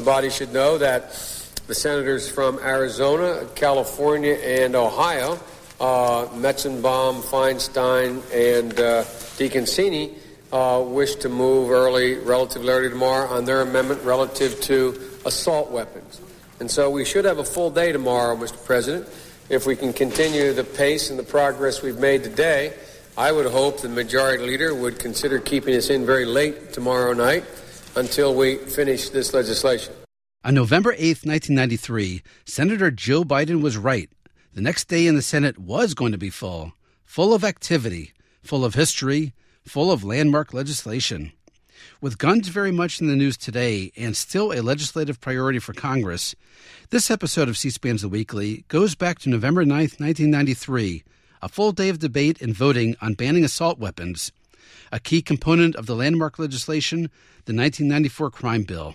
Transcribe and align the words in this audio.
The 0.00 0.06
body 0.06 0.30
should 0.30 0.54
know 0.54 0.78
that 0.78 1.10
the 1.66 1.74
senators 1.74 2.26
from 2.26 2.58
Arizona, 2.60 3.46
California, 3.54 4.32
and 4.32 4.74
Ohio, 4.74 5.38
uh, 5.78 6.24
Metzenbaum, 6.28 7.20
Feinstein, 7.20 8.22
and 8.32 8.72
uh, 8.80 9.04
DeConcini, 9.36 10.14
uh, 10.52 10.82
wish 10.82 11.16
to 11.16 11.28
move 11.28 11.70
early, 11.70 12.14
relatively 12.14 12.70
early 12.70 12.88
tomorrow, 12.88 13.28
on 13.28 13.44
their 13.44 13.60
amendment 13.60 14.02
relative 14.02 14.58
to 14.62 14.98
assault 15.26 15.70
weapons. 15.70 16.18
And 16.60 16.70
so 16.70 16.88
we 16.88 17.04
should 17.04 17.26
have 17.26 17.36
a 17.36 17.44
full 17.44 17.70
day 17.70 17.92
tomorrow, 17.92 18.34
Mr. 18.36 18.64
President. 18.64 19.06
If 19.50 19.66
we 19.66 19.76
can 19.76 19.92
continue 19.92 20.54
the 20.54 20.64
pace 20.64 21.10
and 21.10 21.18
the 21.18 21.24
progress 21.24 21.82
we've 21.82 21.98
made 21.98 22.24
today, 22.24 22.72
I 23.18 23.32
would 23.32 23.44
hope 23.44 23.82
the 23.82 23.90
majority 23.90 24.44
leader 24.44 24.74
would 24.74 24.98
consider 24.98 25.38
keeping 25.40 25.76
us 25.76 25.90
in 25.90 26.06
very 26.06 26.24
late 26.24 26.72
tomorrow 26.72 27.12
night 27.12 27.44
until 27.96 28.34
we 28.34 28.56
finish 28.56 29.08
this 29.10 29.34
legislation. 29.34 29.94
On 30.42 30.54
November 30.54 30.92
8, 30.92 31.24
1993, 31.24 32.22
Senator 32.46 32.90
Joe 32.90 33.24
Biden 33.24 33.62
was 33.62 33.76
right. 33.76 34.08
The 34.54 34.62
next 34.62 34.88
day 34.88 35.06
in 35.06 35.14
the 35.14 35.22
Senate 35.22 35.58
was 35.58 35.94
going 35.94 36.12
to 36.12 36.18
be 36.18 36.30
full, 36.30 36.72
full 37.04 37.34
of 37.34 37.44
activity, 37.44 38.12
full 38.42 38.64
of 38.64 38.74
history, 38.74 39.34
full 39.64 39.92
of 39.92 40.02
landmark 40.02 40.54
legislation. 40.54 41.32
With 42.00 42.18
guns 42.18 42.48
very 42.48 42.72
much 42.72 43.00
in 43.00 43.06
the 43.06 43.16
news 43.16 43.36
today 43.36 43.92
and 43.96 44.16
still 44.16 44.52
a 44.52 44.62
legislative 44.62 45.20
priority 45.20 45.58
for 45.58 45.72
Congress, 45.72 46.34
this 46.90 47.10
episode 47.10 47.48
of 47.48 47.56
C 47.56 47.70
SPAN's 47.70 48.02
The 48.02 48.08
Weekly 48.08 48.64
goes 48.68 48.94
back 48.94 49.18
to 49.20 49.28
November 49.28 49.64
9, 49.64 49.76
1993, 49.76 51.04
a 51.42 51.48
full 51.48 51.72
day 51.72 51.88
of 51.88 51.98
debate 51.98 52.40
and 52.40 52.54
voting 52.54 52.96
on 53.00 53.14
banning 53.14 53.44
assault 53.44 53.78
weapons, 53.78 54.32
a 54.92 55.00
key 55.00 55.22
component 55.22 55.76
of 55.76 55.86
the 55.86 55.96
landmark 55.96 56.38
legislation, 56.38 57.02
the 57.44 57.54
1994 57.54 58.30
Crime 58.30 58.62
Bill. 58.62 58.94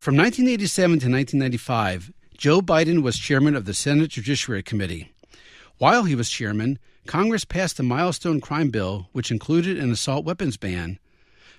From 0.00 0.16
1987 0.16 0.90
to 1.00 1.10
1995, 1.10 2.12
Joe 2.36 2.60
Biden 2.60 3.02
was 3.02 3.18
chairman 3.18 3.56
of 3.56 3.64
the 3.64 3.74
Senate 3.74 4.10
Judiciary 4.10 4.62
Committee. 4.62 5.12
While 5.78 6.04
he 6.04 6.14
was 6.14 6.30
chairman, 6.30 6.78
Congress 7.06 7.44
passed 7.44 7.80
a 7.80 7.82
milestone 7.82 8.40
crime 8.40 8.70
bill 8.70 9.08
which 9.12 9.30
included 9.30 9.78
an 9.78 9.90
assault 9.90 10.24
weapons 10.24 10.56
ban. 10.56 10.98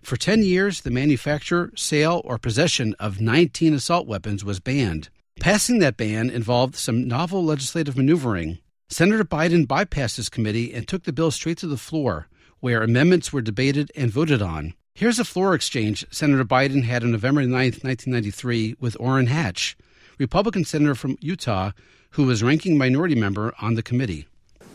For 0.02 0.16
10 0.16 0.44
years, 0.44 0.82
the 0.82 0.92
manufacture, 0.92 1.72
sale, 1.76 2.22
or 2.24 2.38
possession 2.38 2.96
of 3.00 3.20
19 3.20 3.74
assault 3.74 4.08
weapons 4.08 4.46
was 4.46 4.60
banned. 4.60 5.10
Passing 5.40 5.80
that 5.80 5.98
ban 5.98 6.30
involved 6.30 6.76
some 6.76 7.08
novel 7.08 7.44
legislative 7.44 7.98
maneuvering. 7.98 8.60
Senator 8.90 9.24
Biden 9.24 9.66
bypassed 9.66 10.16
his 10.16 10.30
committee 10.30 10.74
and 10.74 10.88
took 10.88 11.04
the 11.04 11.14
bill 11.14 11.32
straight 11.32 11.58
to 11.60 11.68
the 11.68 11.78
floor, 11.78 12.28
where 12.60 12.84
amendments 12.84 13.32
were 13.32 13.42
debated 13.42 13.92
and 13.96 14.12
voted 14.12 14.42
on. 14.42 14.74
Here's 14.94 15.20
a 15.20 15.26
floor 15.26 15.54
exchange 15.54 16.06
Senator 16.12 16.44
Biden 16.44 16.84
had 16.84 17.04
on 17.04 17.12
November 17.12 17.42
9, 17.42 17.52
1993, 17.52 18.76
with 18.80 18.98
Orrin 19.00 19.28
Hatch, 19.28 19.78
Republican 20.18 20.66
senator 20.66 20.96
from 20.96 21.18
Utah, 21.22 21.72
who 22.12 22.26
was 22.26 22.44
ranking 22.44 22.78
minority 22.78 23.16
member 23.16 23.54
on 23.62 23.76
the 23.76 23.84
committee. 23.84 24.28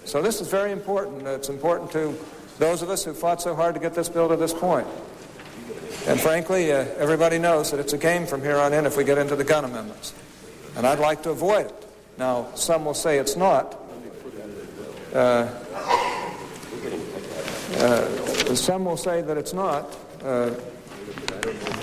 So 0.05 0.23
this 0.23 0.41
is 0.41 0.49
very 0.49 0.73
important. 0.73 1.27
It's 1.27 1.49
important 1.49 1.91
to 1.93 2.19
those 2.59 2.83
of 2.83 2.91
us 2.91 3.05
who 3.05 3.13
fought 3.13 3.43
so 3.43 3.55
hard 3.55 3.75
to 3.75 3.81
get 3.81 3.95
this 3.95 4.09
bill 4.09 4.29
to 4.29 4.37
this 4.37 4.55
point. 4.55 4.87
And 6.07 6.21
frankly, 6.21 6.73
uh, 6.73 6.87
everybody 6.99 7.39
knows 7.39 7.71
that 7.71 7.81
it's 7.81 7.93
a 7.93 7.99
game 7.99 8.27
from 8.27 8.43
here 8.43 8.57
on 8.57 8.73
in 8.73 8.87
if 8.87 8.97
we 8.97 9.05
get 9.05 9.19
into 9.19 9.37
the 9.37 9.45
gun 9.45 9.65
amendments. 9.65 10.13
And 10.77 10.87
I'd 10.87 10.99
like 10.99 11.23
to 11.23 11.31
avoid 11.31 11.67
it. 11.67 11.87
Now, 12.19 12.49
some 12.55 12.85
will 12.85 12.95
say 12.95 13.19
it's 13.19 13.37
not. 13.37 13.79
Uh, 15.15 15.49
uh, 17.79 18.55
some 18.55 18.85
will 18.85 18.97
say 18.97 19.23
that 19.23 19.37
it's 19.37 19.53
not, 19.53 19.97
uh, 20.23 20.51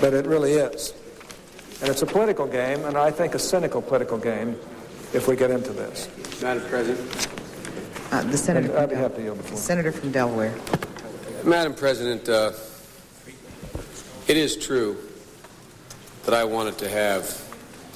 but 0.00 0.14
it 0.14 0.26
really 0.26 0.52
is. 0.52 0.94
And 1.80 1.90
it's 1.90 2.02
a 2.02 2.06
political 2.06 2.46
game, 2.46 2.84
and 2.84 2.96
I 2.96 3.10
think 3.10 3.34
a 3.34 3.38
cynical 3.38 3.82
political 3.82 4.18
game 4.18 4.56
if 5.12 5.28
we 5.28 5.36
get 5.36 5.50
into 5.50 5.72
this. 5.72 6.08
Madam 6.40 6.64
President. 6.68 7.28
Uh, 8.10 8.22
the 8.22 8.38
senator. 8.38 8.78
I'd 8.78 8.90
be 8.90 8.94
happy 8.94 9.16
to 9.16 9.22
yield 9.22 9.38
the 9.38 9.42
floor. 9.42 9.60
Senator 9.60 9.92
from 9.92 10.12
Delaware. 10.12 10.54
Madam 11.44 11.74
President, 11.74 12.28
uh, 12.28 12.52
it 14.28 14.36
is 14.36 14.56
true 14.56 14.96
that 16.24 16.34
I 16.34 16.44
wanted 16.44 16.78
to 16.78 16.88
have, 16.88 17.24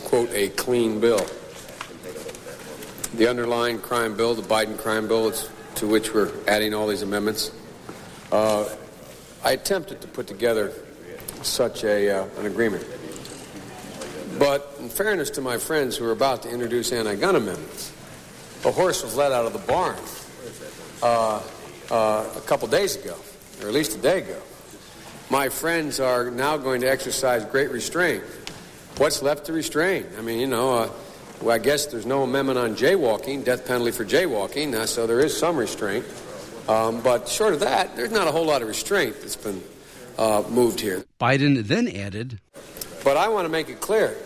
quote, 0.04 0.30
a 0.32 0.48
clean 0.48 1.00
bill. 1.00 1.24
The 3.14 3.28
underlying 3.28 3.78
crime 3.78 4.16
bill, 4.16 4.34
the 4.34 4.42
Biden 4.42 4.76
crime 4.76 5.06
bill, 5.06 5.32
to 5.76 5.86
which 5.86 6.12
we're 6.12 6.32
adding 6.48 6.74
all 6.74 6.88
these 6.88 7.02
amendments, 7.02 7.52
uh, 8.32 8.68
I 9.44 9.52
attempted 9.52 10.00
to 10.00 10.08
put 10.08 10.26
together 10.26 10.72
such 11.42 11.84
a, 11.84 12.10
uh, 12.10 12.26
an 12.38 12.46
agreement. 12.46 12.84
But 14.38 14.74
in 14.80 14.88
fairness 14.88 15.30
to 15.30 15.40
my 15.40 15.58
friends 15.58 15.96
who 15.96 16.04
are 16.06 16.12
about 16.12 16.42
to 16.42 16.50
introduce 16.50 16.92
anti-gun 16.92 17.36
amendments, 17.36 17.92
a 18.64 18.72
horse 18.72 19.02
was 19.02 19.16
let 19.16 19.32
out 19.32 19.46
of 19.46 19.52
the 19.52 19.60
barn 19.60 19.96
uh, 21.02 21.42
uh, 21.90 22.28
a 22.36 22.40
couple 22.42 22.68
days 22.68 22.96
ago, 22.96 23.16
or 23.62 23.68
at 23.68 23.74
least 23.74 23.96
a 23.96 24.00
day 24.00 24.22
ago. 24.22 24.40
My 25.30 25.48
friends 25.48 26.00
are 26.00 26.30
now 26.30 26.56
going 26.56 26.80
to 26.82 26.90
exercise 26.90 27.44
great 27.44 27.70
restraint. 27.70 28.22
What's 28.98 29.22
left 29.22 29.46
to 29.46 29.52
restrain? 29.52 30.06
I 30.18 30.22
mean, 30.22 30.38
you 30.38 30.46
know, 30.46 30.74
uh, 30.74 30.90
well, 31.40 31.54
I 31.54 31.58
guess 31.58 31.86
there's 31.86 32.06
no 32.06 32.22
amendment 32.22 32.58
on 32.58 32.76
jaywalking, 32.76 33.44
death 33.44 33.66
penalty 33.66 33.92
for 33.92 34.04
jaywalking, 34.04 34.74
uh, 34.74 34.86
so 34.86 35.06
there 35.06 35.20
is 35.20 35.36
some 35.36 35.56
restraint. 35.56 36.04
Um, 36.68 37.00
but 37.00 37.28
short 37.28 37.52
of 37.54 37.60
that, 37.60 37.96
there's 37.96 38.10
not 38.10 38.26
a 38.26 38.32
whole 38.32 38.46
lot 38.46 38.62
of 38.62 38.68
restraint 38.68 39.20
that's 39.20 39.36
been 39.36 39.62
uh, 40.18 40.42
moved 40.48 40.80
here. 40.80 41.04
Biden 41.20 41.66
then 41.66 41.88
added 41.88 42.40
But 43.04 43.16
I 43.16 43.28
want 43.28 43.44
to 43.44 43.48
make 43.48 43.68
it 43.68 43.80
clear 43.80 44.16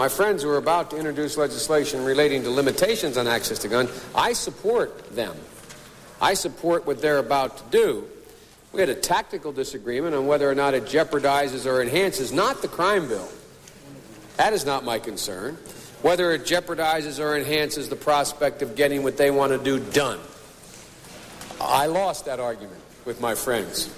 my 0.00 0.08
friends 0.08 0.42
who 0.42 0.48
are 0.48 0.56
about 0.56 0.88
to 0.92 0.96
introduce 0.96 1.36
legislation 1.36 2.06
relating 2.06 2.42
to 2.44 2.50
limitations 2.50 3.18
on 3.18 3.26
access 3.26 3.58
to 3.58 3.68
guns, 3.68 3.90
I 4.14 4.32
support 4.32 5.14
them. 5.14 5.36
I 6.22 6.32
support 6.32 6.86
what 6.86 7.02
they're 7.02 7.18
about 7.18 7.58
to 7.58 7.64
do. 7.70 8.08
We 8.72 8.80
had 8.80 8.88
a 8.88 8.94
tactical 8.94 9.52
disagreement 9.52 10.14
on 10.14 10.26
whether 10.26 10.50
or 10.50 10.54
not 10.54 10.72
it 10.72 10.84
jeopardizes 10.84 11.66
or 11.66 11.82
enhances 11.82 12.32
not 12.32 12.62
the 12.62 12.68
crime 12.68 13.08
bill. 13.08 13.28
That 14.38 14.54
is 14.54 14.64
not 14.64 14.84
my 14.84 14.98
concern. 14.98 15.58
Whether 16.00 16.32
it 16.32 16.44
jeopardizes 16.44 17.22
or 17.22 17.36
enhances 17.36 17.90
the 17.90 17.96
prospect 17.96 18.62
of 18.62 18.76
getting 18.76 19.02
what 19.02 19.18
they 19.18 19.30
want 19.30 19.52
to 19.52 19.58
do 19.62 19.80
done. 19.90 20.18
I 21.60 21.86
lost 21.86 22.24
that 22.24 22.40
argument 22.40 22.80
with 23.04 23.20
my 23.20 23.34
friends. 23.34 23.88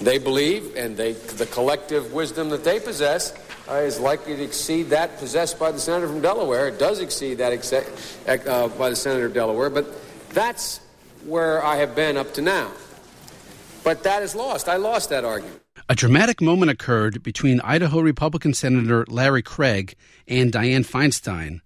They 0.00 0.18
believe, 0.18 0.76
and 0.76 0.96
they, 0.96 1.12
the 1.12 1.46
collective 1.46 2.12
wisdom 2.12 2.50
that 2.50 2.64
they 2.64 2.80
possess 2.80 3.34
uh, 3.68 3.74
is 3.74 3.98
likely 4.00 4.36
to 4.36 4.42
exceed 4.42 4.90
that 4.90 5.18
possessed 5.18 5.58
by 5.58 5.72
the 5.72 5.78
senator 5.78 6.08
from 6.08 6.20
Delaware. 6.20 6.68
It 6.68 6.78
does 6.78 7.00
exceed 7.00 7.38
that 7.38 7.52
exe- 7.52 8.26
uh, 8.26 8.68
by 8.68 8.90
the 8.90 8.96
senator 8.96 9.26
of 9.26 9.34
Delaware, 9.34 9.70
but 9.70 9.86
that's 10.30 10.80
where 11.24 11.64
I 11.64 11.76
have 11.76 11.94
been 11.94 12.16
up 12.16 12.34
to 12.34 12.42
now. 12.42 12.70
But 13.84 14.02
that 14.04 14.22
is 14.22 14.34
lost. 14.34 14.68
I 14.68 14.76
lost 14.76 15.10
that 15.10 15.24
argument. 15.24 15.62
A 15.88 15.94
dramatic 15.94 16.40
moment 16.40 16.70
occurred 16.70 17.22
between 17.22 17.60
Idaho 17.62 18.00
Republican 18.00 18.54
Senator 18.54 19.04
Larry 19.08 19.42
Craig 19.42 19.94
and 20.26 20.52
Dianne 20.52 20.86
Feinstein. 20.86 21.60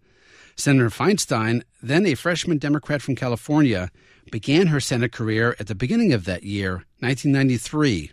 Senator 0.57 0.91
Feinstein, 0.91 1.63
then 1.83 2.07
a 2.07 2.15
freshman 2.15 2.59
Democrat 2.59 3.03
from 3.03 3.17
California, 3.17 3.91
began 4.31 4.69
her 4.69 4.81
Senate 4.81 5.13
career 5.13 5.57
at 5.59 5.67
the 5.67 5.75
beginning 5.75 6.13
of 6.13 6.25
that 6.25 6.43
year, 6.43 6.85
1993. 7.01 8.13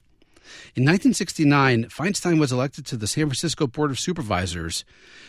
In 0.75 0.83
1969, 0.83 1.85
Feinstein 1.85 2.39
was 2.39 2.51
elected 2.51 2.85
to 2.87 2.97
the 2.97 3.07
San 3.07 3.25
Francisco 3.25 3.67
Board 3.67 3.91
of 3.91 3.99
Supervisors. 3.99 4.83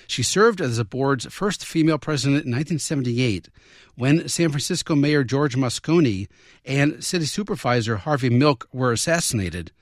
She 0.07 0.23
served 0.23 0.61
as 0.61 0.77
the 0.77 0.85
board's 0.85 1.27
first 1.27 1.65
female 1.65 1.99
president 1.99 2.45
in 2.45 2.53
1978 2.53 3.49
when 3.97 4.29
San 4.29 4.49
Francisco 4.51 4.95
Mayor 4.95 5.25
George 5.25 5.57
Moscone 5.57 6.29
and 6.65 7.03
City 7.05 7.27
Supervisor 7.27 7.97
Harvey 7.97 8.31
Milk 8.31 8.69
were 8.73 8.93
assassinated. 8.93 9.73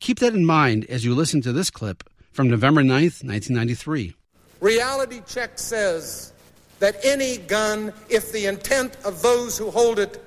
Keep 0.00 0.18
that 0.18 0.34
in 0.34 0.44
mind 0.44 0.84
as 0.86 1.04
you 1.04 1.14
listen 1.14 1.40
to 1.42 1.52
this 1.52 1.70
clip 1.70 2.04
from 2.32 2.48
November 2.48 2.82
9th, 2.82 3.24
1993. 3.24 4.14
Reality 4.60 5.22
check 5.26 5.58
says 5.58 6.32
that 6.78 6.96
any 7.04 7.38
gun, 7.38 7.92
if 8.08 8.32
the 8.32 8.46
intent 8.46 8.96
of 9.04 9.22
those 9.22 9.58
who 9.58 9.70
hold 9.70 9.98
it 9.98 10.22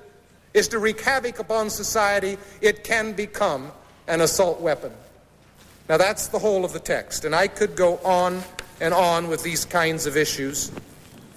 is 0.56 0.68
to 0.68 0.78
wreak 0.78 1.02
havoc 1.02 1.38
upon 1.38 1.68
society, 1.68 2.38
it 2.62 2.82
can 2.82 3.12
become 3.12 3.70
an 4.08 4.22
assault 4.22 4.58
weapon. 4.58 4.90
Now, 5.86 5.98
that's 5.98 6.28
the 6.28 6.38
whole 6.38 6.64
of 6.64 6.72
the 6.72 6.80
text, 6.80 7.26
and 7.26 7.34
I 7.34 7.46
could 7.46 7.76
go 7.76 7.98
on 7.98 8.42
and 8.80 8.94
on 8.94 9.28
with 9.28 9.42
these 9.42 9.66
kinds 9.66 10.06
of 10.06 10.16
issues. 10.16 10.72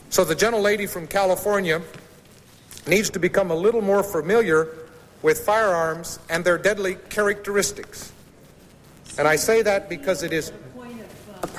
So, 0.10 0.24
the 0.24 0.36
gentlelady 0.36 0.90
from 0.90 1.06
California 1.06 1.82
needs 2.88 3.10
to 3.10 3.20
become 3.20 3.52
a 3.52 3.56
little 3.56 3.82
more 3.82 4.04
familiar 4.04 4.70
with 5.22 5.40
firearms 5.42 6.18
and 6.30 6.46
their 6.46 6.58
deadly 6.58 6.96
characteristics. 7.10 8.14
And 9.18 9.28
I 9.28 9.36
say 9.36 9.62
that 9.64 9.90
because 9.90 10.24
it 10.24 10.32
is. 10.32 10.54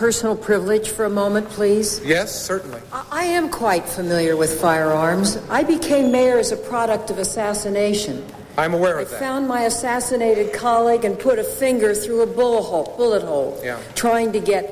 Personal 0.00 0.34
privilege 0.34 0.88
for 0.88 1.04
a 1.04 1.10
moment, 1.10 1.46
please. 1.50 2.00
Yes, 2.02 2.34
certainly. 2.34 2.80
I 2.90 3.04
I 3.10 3.24
am 3.24 3.50
quite 3.50 3.86
familiar 3.86 4.34
with 4.34 4.58
firearms. 4.58 5.36
I 5.50 5.62
became 5.62 6.10
mayor 6.10 6.38
as 6.38 6.52
a 6.52 6.56
product 6.56 7.10
of 7.10 7.18
assassination. 7.18 8.24
I'm 8.56 8.72
aware 8.72 8.98
I 8.98 9.02
of 9.02 9.10
that. 9.10 9.16
I 9.18 9.20
found 9.20 9.46
my 9.46 9.64
assassinated 9.64 10.54
colleague 10.54 11.04
and 11.04 11.18
put 11.18 11.38
a 11.38 11.44
finger 11.44 11.94
through 11.94 12.22
a 12.22 12.26
bullet 12.26 12.62
hole, 12.62 12.94
bullet 12.96 13.22
hole 13.22 13.60
Yeah. 13.62 13.78
trying 13.94 14.32
to 14.32 14.40
get 14.40 14.62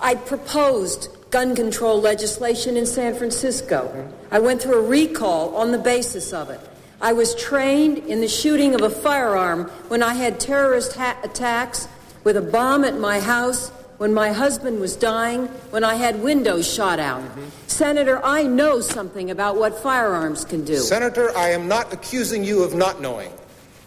I 0.00 0.14
proposed 0.14 1.08
gun 1.32 1.56
control 1.56 2.00
legislation 2.00 2.76
in 2.76 2.86
San 2.86 3.16
Francisco. 3.16 3.78
Mm-hmm. 3.82 4.34
I 4.36 4.38
went 4.38 4.62
through 4.62 4.78
a 4.78 4.88
recall 4.88 5.56
on 5.56 5.72
the 5.72 5.78
basis 5.78 6.32
of 6.32 6.50
it. 6.50 6.60
I 7.00 7.14
was 7.14 7.34
trained 7.34 7.98
in 7.98 8.20
the 8.20 8.28
shooting 8.28 8.76
of 8.76 8.82
a 8.82 8.90
firearm 8.90 9.64
when 9.88 10.04
I 10.04 10.14
had 10.14 10.38
terrorist 10.38 10.92
ha- 10.94 11.18
attacks 11.24 11.88
with 12.22 12.36
a 12.36 12.42
bomb 12.42 12.84
at 12.84 12.96
my 12.96 13.18
house, 13.18 13.72
when 13.98 14.14
my 14.14 14.32
husband 14.32 14.80
was 14.80 14.96
dying, 14.96 15.46
when 15.70 15.84
I 15.84 15.96
had 15.96 16.22
windows 16.22 16.72
shot 16.72 16.98
out. 16.98 17.20
Mm-hmm. 17.20 17.48
Senator, 17.66 18.24
I 18.24 18.44
know 18.44 18.80
something 18.80 19.30
about 19.30 19.56
what 19.56 19.78
firearms 19.80 20.44
can 20.44 20.64
do. 20.64 20.76
Senator, 20.76 21.36
I 21.36 21.50
am 21.50 21.68
not 21.68 21.92
accusing 21.92 22.44
you 22.44 22.62
of 22.62 22.74
not 22.74 23.00
knowing. 23.00 23.30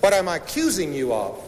What 0.01 0.13
I'm 0.13 0.27
accusing 0.27 0.93
you 0.93 1.13
of 1.13 1.41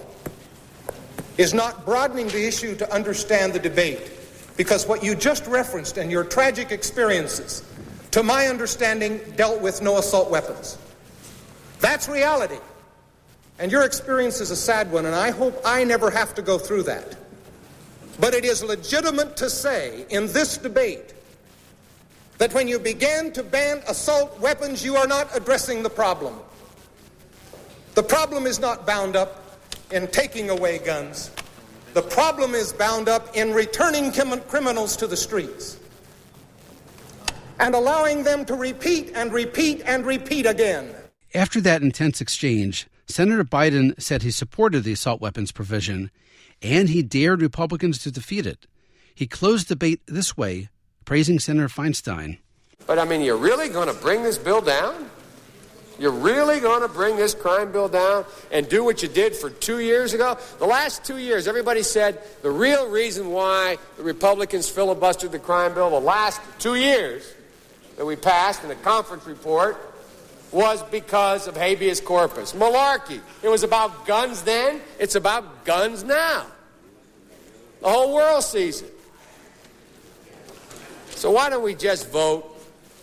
is 1.38 1.54
not 1.54 1.86
broadening 1.86 2.27
the 2.27 2.45
issue 2.45 2.75
to 2.75 2.94
understand 2.94 3.54
the 3.54 3.60
debate. 3.60 4.12
Because 4.56 4.88
what 4.88 5.04
you 5.04 5.16
just 5.16 5.45
referenced 5.48 5.98
and 5.98 6.12
your 6.12 6.24
tragic 6.24 6.71
experiences, 6.71 7.63
to 8.12 8.24
my 8.24 8.48
understanding, 8.48 9.19
dealt 9.36 9.62
with 9.62 9.81
no 9.81 9.98
assault 9.98 10.30
weapons. 10.30 10.77
That's 11.80 12.07
reality. 12.07 12.59
And 13.59 13.71
your 13.71 13.83
experience 13.83 14.39
is 14.42 14.51
a 14.51 14.56
sad 14.56 14.92
one, 14.92 15.06
and 15.06 15.16
I 15.16 15.31
hope 15.31 15.59
I 15.66 15.83
never 15.83 16.12
have 16.12 16.36
to 16.36 16.42
go 16.42 16.57
through 16.57 16.83
that. 16.83 17.18
But 18.19 18.33
it 18.33 18.45
is 18.45 18.63
legitimate 18.63 19.36
to 19.38 19.50
say 19.50 20.06
in 20.10 20.27
this 20.27 20.57
debate 20.57 21.13
that 22.38 22.54
when 22.54 22.68
you 22.68 22.80
begin 22.80 23.31
to 23.33 23.44
ban 23.44 23.81
assault 23.88 24.39
weapons, 24.39 24.83
you 24.83 24.95
are 24.95 25.07
not 25.07 25.36
addressing 25.36 25.83
the 25.83 25.89
problem. 25.89 26.39
The 27.95 28.04
problem 28.04 28.45
is 28.45 28.60
not 28.60 28.86
bound 28.86 29.15
up 29.15 29.60
in 29.92 30.07
taking 30.07 30.50
away 30.50 30.80
guns. 30.80 31.31
The 31.94 32.01
problem 32.01 32.56
is 32.56 32.74
bound 32.74 33.07
up 33.07 33.36
in 33.36 33.54
returning 33.54 34.12
criminals 34.12 34.95
to 34.98 35.07
the 35.07 35.18
streets 35.18 35.77
and 37.59 37.75
allowing 37.75 38.24
them 38.24 38.45
to 38.45 38.56
repeat 38.56 39.12
and 39.13 39.31
repeat 39.31 39.81
and 39.86 40.06
repeat 40.06 40.48
again. 40.48 40.89
After 41.36 41.62
that 41.62 41.83
intense 41.83 42.19
exchange, 42.19 42.88
Senator 43.07 43.44
Biden 43.44 44.00
said 44.01 44.24
he 44.24 44.31
supported 44.31 44.83
the 44.83 44.94
assault 44.94 45.21
weapons 45.21 45.51
provision 45.51 46.09
and 46.63 46.89
he 46.89 47.04
dared 47.04 47.42
Republicans 47.42 48.00
to 48.00 48.12
defeat 48.12 48.45
it. 48.45 48.65
He 49.13 49.27
closed 49.27 49.68
debate 49.68 50.01
this 50.07 50.36
way, 50.36 50.69
praising 51.06 51.38
Senator 51.38 51.68
Feinstein. 51.68 52.39
But 52.88 52.98
I 52.98 53.06
mean, 53.06 53.21
you're 53.21 53.38
really 53.38 53.69
going 53.69 53.88
to 53.88 53.94
bring 53.94 54.24
this 54.24 54.38
bill 54.38 54.62
down? 54.62 55.10
You're 56.00 56.12
really 56.12 56.60
going 56.60 56.81
to 56.81 56.88
bring 56.88 57.18
this 57.18 57.36
crime 57.36 57.71
bill 57.71 57.88
down 57.88 58.25
and 58.51 58.68
do 58.68 58.83
what 58.83 59.04
you 59.04 59.07
did 59.07 59.36
for 59.36 59.50
two 59.50 59.80
years 59.80 60.13
ago? 60.13 60.38
The 60.57 60.65
last 60.65 61.06
two 61.06 61.18
years, 61.18 61.48
everybody 61.48 61.83
said 61.83 62.19
the 62.42 62.50
real 62.50 62.89
reason 62.89 63.30
why 63.30 63.77
the 63.98 64.04
Republicans 64.04 64.71
filibustered 64.71 65.31
the 65.31 65.39
crime 65.39 65.75
bill 65.75 65.92
the 65.92 66.00
last 66.00 66.42
two 66.57 66.75
years 66.75 67.24
that 67.98 68.06
we 68.06 68.16
passed 68.16 68.63
in 68.63 68.71
a 68.71 68.75
conference 68.75 69.27
report 69.27 69.77
was 70.51 70.81
because 70.83 71.48
of 71.48 71.56
habeas 71.56 72.01
corpus. 72.01 72.54
Malarkey. 72.54 73.21
It 73.44 73.50
was 73.50 73.63
about 73.63 74.06
guns 74.07 74.42
then, 74.42 74.81
it's 75.00 75.16
about 75.16 75.66
guns 75.66 76.04
now. 76.04 76.48
The 77.83 77.89
whole 77.89 78.13
world 78.13 78.44
sees 78.45 78.81
it. 78.81 78.97
So 81.09 81.31
why 81.31 81.50
don't 81.50 81.63
we 81.63 81.75
just 81.75 82.09
vote? 82.09 82.50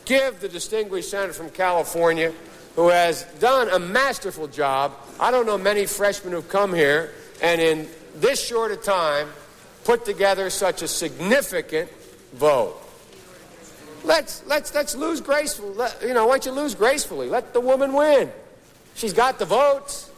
Give 0.06 0.40
the 0.40 0.48
distinguished 0.48 1.10
senator 1.10 1.34
from 1.34 1.50
California 1.50 2.32
who 2.76 2.88
has 2.88 3.24
done 3.40 3.68
a 3.68 3.78
masterful 3.78 4.48
job. 4.48 4.92
I 5.20 5.30
don't 5.30 5.44
know 5.44 5.58
many 5.58 5.84
freshmen 5.84 6.32
who've 6.32 6.48
come 6.48 6.72
here 6.72 7.12
and 7.42 7.60
in 7.60 7.88
this 8.16 8.42
short 8.42 8.72
a 8.72 8.76
time 8.76 9.28
put 9.84 10.06
together 10.06 10.48
such 10.48 10.80
a 10.80 10.88
significant 10.88 11.90
vote. 12.32 12.76
Let's 14.02 14.42
let's 14.46 14.74
let's 14.74 14.94
lose 14.94 15.20
gracefully. 15.20 15.74
Let, 15.74 16.02
you 16.02 16.14
know, 16.14 16.26
why 16.26 16.38
don't 16.38 16.46
you 16.46 16.52
lose 16.52 16.74
gracefully? 16.74 17.28
Let 17.28 17.52
the 17.52 17.60
woman 17.60 17.92
win. 17.92 18.32
She's 18.94 19.12
got 19.12 19.38
the 19.38 19.44
votes. 19.44 20.10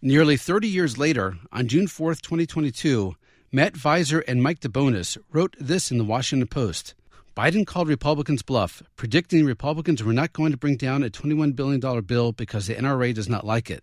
Nearly 0.00 0.38
30 0.38 0.68
years 0.68 0.96
later, 0.96 1.36
on 1.52 1.68
June 1.68 1.86
4th, 1.86 2.22
2022, 2.22 3.14
Matt 3.52 3.72
Viser 3.74 4.22
and 4.28 4.40
Mike 4.40 4.60
DeBonis 4.60 5.18
wrote 5.32 5.56
this 5.58 5.90
in 5.90 5.98
the 5.98 6.04
Washington 6.04 6.46
Post. 6.46 6.94
Biden 7.36 7.66
called 7.66 7.88
Republicans 7.88 8.42
bluff, 8.42 8.80
predicting 8.94 9.44
Republicans 9.44 10.04
were 10.04 10.12
not 10.12 10.32
going 10.32 10.52
to 10.52 10.56
bring 10.56 10.76
down 10.76 11.02
a 11.02 11.10
$21 11.10 11.56
billion 11.56 11.80
bill 12.02 12.30
because 12.30 12.68
the 12.68 12.76
NRA 12.76 13.12
does 13.12 13.28
not 13.28 13.44
like 13.44 13.68
it. 13.68 13.82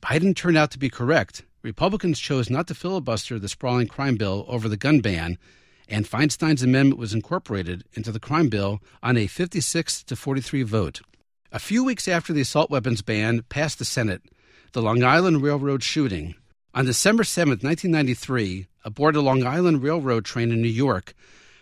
Biden 0.00 0.32
turned 0.36 0.56
out 0.56 0.70
to 0.70 0.78
be 0.78 0.88
correct. 0.88 1.44
Republicans 1.62 2.20
chose 2.20 2.50
not 2.50 2.68
to 2.68 2.74
filibuster 2.74 3.36
the 3.40 3.48
sprawling 3.48 3.88
crime 3.88 4.14
bill 4.14 4.44
over 4.46 4.68
the 4.68 4.76
gun 4.76 5.00
ban, 5.00 5.38
and 5.88 6.06
Feinstein's 6.06 6.62
amendment 6.62 7.00
was 7.00 7.12
incorporated 7.12 7.82
into 7.94 8.12
the 8.12 8.20
crime 8.20 8.48
bill 8.48 8.80
on 9.02 9.16
a 9.16 9.26
56 9.26 10.04
to 10.04 10.14
43 10.14 10.62
vote. 10.62 11.00
A 11.50 11.58
few 11.58 11.82
weeks 11.82 12.06
after 12.06 12.32
the 12.32 12.42
assault 12.42 12.70
weapons 12.70 13.02
ban 13.02 13.42
passed 13.48 13.80
the 13.80 13.84
Senate, 13.84 14.22
the 14.70 14.82
Long 14.82 15.02
Island 15.02 15.42
Railroad 15.42 15.82
shooting. 15.82 16.36
On 16.74 16.84
December 16.84 17.24
7, 17.24 17.52
1993, 17.52 18.66
aboard 18.84 19.16
a 19.16 19.22
Long 19.22 19.44
Island 19.44 19.82
Railroad 19.82 20.26
train 20.26 20.52
in 20.52 20.60
New 20.60 20.68
York, 20.68 21.14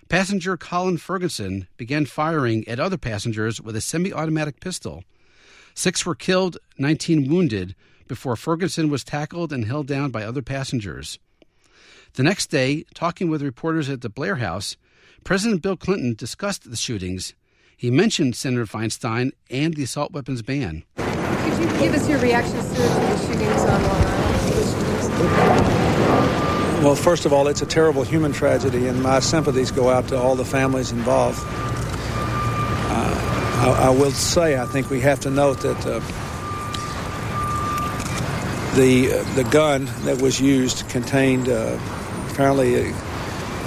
Passenger 0.09 0.57
Colin 0.57 0.99
Ferguson 0.99 1.69
began 1.77 2.07
firing 2.07 2.67
at 2.67 2.81
other 2.81 2.99
passengers 2.99 3.61
with 3.61 3.77
a 3.77 3.81
semi 3.81 4.13
automatic 4.13 4.59
pistol. 4.59 5.05
Six 5.75 6.05
were 6.05 6.17
killed, 6.17 6.59
19 6.79 7.31
wounded, 7.31 7.77
before 8.09 8.35
Ferguson 8.35 8.91
was 8.91 9.05
tackled 9.05 9.53
and 9.53 9.65
held 9.65 9.87
down 9.87 10.11
by 10.11 10.25
other 10.25 10.43
passengers. 10.43 11.19
The 12.15 12.25
next 12.25 12.47
day, 12.47 12.85
talking 12.95 13.31
with 13.31 13.43
reporters 13.43 13.89
at 13.89 14.01
the 14.01 14.09
Blair 14.09 14.37
House, 14.37 14.77
President 15.23 15.63
Bill 15.63 15.77
Clinton 15.77 16.15
discussed 16.15 16.69
the 16.69 16.77
shootings. 16.77 17.35
He 17.77 17.91
mentioned 17.91 18.35
Senator 18.35 18.67
Feinstein 18.67 19.31
and 19.51 19.75
the 19.75 19.85
assault 19.85 20.13
weapons 20.13 20.43
ban. 20.43 20.83
Could 20.97 21.59
you 21.59 21.79
give 21.79 21.95
us 21.95 22.09
your 22.09 22.19
reactions 22.19 22.69
to 22.71 22.81
the 22.81 23.19
shootings 23.19 23.61
on 23.63 23.83
Long 23.83 24.03
Island? 24.03 24.36
Well, 26.83 26.95
first 26.95 27.25
of 27.25 27.33
all, 27.33 27.49
it's 27.49 27.63
a 27.63 27.67
terrible 27.67 28.03
human 28.03 28.33
tragedy, 28.33 28.87
and 28.87 29.03
my 29.03 29.21
sympathies 29.21 29.71
go 29.71 29.89
out 29.89 30.09
to 30.09 30.19
all 30.19 30.37
the 30.37 30.45
families 30.45 30.93
involved. 30.93 31.39
Uh, 31.43 31.53
I, 33.63 33.87
I, 33.87 33.91
will 33.91 34.11
say, 34.11 34.59
I 34.59 34.67
think 34.67 34.91
we 34.91 35.01
have 35.01 35.21
to 35.21 35.31
note 35.31 35.61
that 35.61 35.87
uh, 35.87 36.01
the 38.77 39.11
uh, 39.11 39.35
the 39.35 39.45
gun 39.51 39.87
that 40.05 40.21
was 40.21 40.39
used 40.39 40.87
contained 40.91 41.49
uh, 41.49 41.79
apparently 42.31 42.93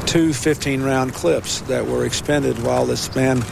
two 0.06 0.30
15-round 0.30 1.14
clips 1.14 1.62
that 1.62 1.88
were 1.88 2.06
expended 2.06 2.62
while 2.64 2.86
this 2.86 3.14
man 3.16 3.44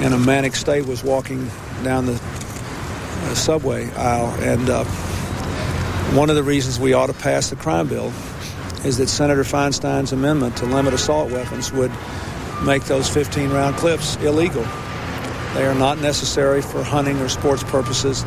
in 0.00 0.12
a 0.12 0.18
manic 0.18 0.56
state 0.56 0.86
was 0.86 1.04
walking 1.04 1.48
down 1.84 2.06
the 2.06 2.14
uh, 2.14 3.34
subway 3.34 3.88
aisle, 3.92 4.34
and 4.40 4.68
uh, 4.68 4.84
one 6.14 6.28
of 6.28 6.34
the 6.34 6.42
reasons 6.42 6.80
we 6.80 6.92
ought 6.92 7.06
to 7.06 7.12
pass 7.12 7.50
the 7.50 7.56
crime 7.56 7.86
bill 7.86 8.12
is 8.84 8.96
that 8.96 9.08
Senator 9.08 9.44
Feinstein's 9.44 10.12
amendment 10.12 10.56
to 10.56 10.66
limit 10.66 10.92
assault 10.92 11.30
weapons 11.30 11.72
would 11.72 11.92
make 12.64 12.84
those 12.84 13.08
15 13.08 13.50
round 13.50 13.76
clips 13.76 14.16
illegal. 14.16 14.64
They 15.54 15.64
are 15.64 15.74
not 15.74 15.98
necessary 15.98 16.62
for 16.62 16.82
hunting 16.82 17.18
or 17.20 17.28
sports 17.28 17.62
purposes, 17.62 18.24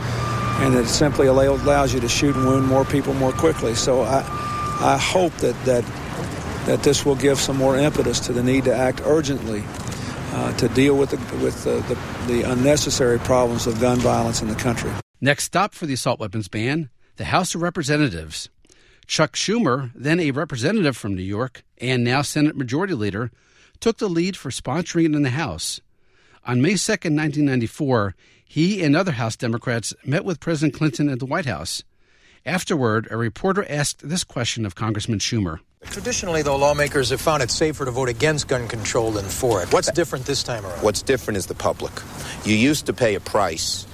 and 0.61 0.75
it 0.75 0.87
simply 0.87 1.27
allows 1.27 1.93
you 1.93 1.99
to 1.99 2.07
shoot 2.07 2.35
and 2.35 2.45
wound 2.45 2.67
more 2.67 2.85
people 2.85 3.13
more 3.15 3.33
quickly. 3.33 3.75
So 3.75 4.03
I, 4.03 4.19
I 4.79 4.97
hope 4.97 5.33
that, 5.37 5.61
that, 5.65 5.83
that 6.65 6.83
this 6.83 7.05
will 7.05 7.15
give 7.15 7.37
some 7.37 7.57
more 7.57 7.77
impetus 7.77 8.21
to 8.21 8.33
the 8.33 8.43
need 8.43 8.63
to 8.65 8.73
act 8.73 9.01
urgently 9.03 9.63
uh, 10.31 10.53
to 10.53 10.69
deal 10.69 10.97
with, 10.97 11.09
the, 11.09 11.17
with 11.43 11.63
the, 11.65 11.81
the, 11.93 12.33
the 12.33 12.49
unnecessary 12.49 13.19
problems 13.19 13.67
of 13.67 13.81
gun 13.81 13.99
violence 13.99 14.41
in 14.41 14.47
the 14.47 14.55
country. 14.55 14.91
Next 15.19 15.43
stop 15.43 15.73
for 15.73 15.85
the 15.85 15.93
assault 15.93 16.19
weapons 16.19 16.47
ban 16.47 16.89
the 17.17 17.25
House 17.25 17.53
of 17.53 17.61
Representatives. 17.61 18.49
Chuck 19.05 19.33
Schumer, 19.33 19.91
then 19.93 20.19
a 20.19 20.31
representative 20.31 20.97
from 20.97 21.15
New 21.15 21.21
York 21.21 21.63
and 21.79 22.03
now 22.03 22.21
Senate 22.21 22.55
Majority 22.55 22.93
Leader, 22.93 23.31
took 23.79 23.97
the 23.97 24.09
lead 24.09 24.37
for 24.37 24.49
sponsoring 24.49 25.05
it 25.05 25.15
in 25.15 25.23
the 25.23 25.29
House. 25.29 25.81
On 26.45 26.61
May 26.61 26.75
2, 26.75 26.91
1994, 26.91 28.15
he 28.45 28.83
and 28.83 28.95
other 28.95 29.11
House 29.13 29.35
Democrats 29.35 29.93
met 30.05 30.25
with 30.25 30.39
President 30.39 30.73
Clinton 30.73 31.09
at 31.09 31.19
the 31.19 31.25
White 31.25 31.45
House. 31.45 31.83
Afterward, 32.45 33.07
a 33.09 33.17
reporter 33.17 33.65
asked 33.69 34.07
this 34.07 34.23
question 34.23 34.65
of 34.65 34.75
Congressman 34.75 35.19
Schumer. 35.19 35.59
Traditionally, 35.85 36.41
though, 36.41 36.55
lawmakers 36.55 37.09
have 37.09 37.21
found 37.21 37.43
it 37.43 37.51
safer 37.51 37.85
to 37.85 37.91
vote 37.91 38.09
against 38.09 38.47
gun 38.47 38.67
control 38.67 39.11
than 39.11 39.25
for 39.25 39.61
it. 39.61 39.71
What's 39.71 39.91
different 39.91 40.25
this 40.25 40.43
time 40.43 40.65
around? 40.65 40.81
What's 40.81 41.01
different 41.01 41.37
is 41.37 41.45
the 41.45 41.55
public. 41.55 41.93
You 42.45 42.55
used 42.55 42.85
to 42.87 42.93
pay 42.93 43.15
a 43.15 43.19
price. 43.19 43.85